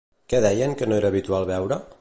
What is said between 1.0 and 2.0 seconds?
era habitual veure?